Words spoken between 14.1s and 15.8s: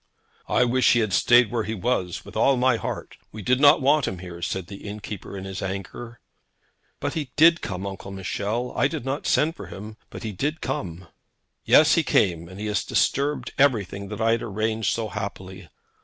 I had arranged so happily.